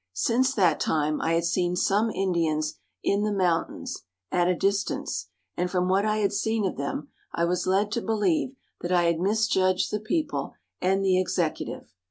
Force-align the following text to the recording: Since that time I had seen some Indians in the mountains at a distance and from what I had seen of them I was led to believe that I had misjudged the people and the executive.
Since 0.17 0.55
that 0.55 0.79
time 0.79 1.21
I 1.21 1.33
had 1.33 1.45
seen 1.45 1.75
some 1.75 2.09
Indians 2.09 2.79
in 3.03 3.21
the 3.21 3.31
mountains 3.31 4.01
at 4.31 4.47
a 4.47 4.55
distance 4.55 5.27
and 5.55 5.69
from 5.69 5.89
what 5.89 6.07
I 6.07 6.17
had 6.17 6.33
seen 6.33 6.65
of 6.65 6.75
them 6.75 7.09
I 7.35 7.45
was 7.45 7.67
led 7.67 7.91
to 7.91 8.01
believe 8.01 8.55
that 8.79 8.91
I 8.91 9.03
had 9.03 9.19
misjudged 9.19 9.91
the 9.91 9.99
people 9.99 10.55
and 10.81 11.05
the 11.05 11.21
executive. 11.21 11.93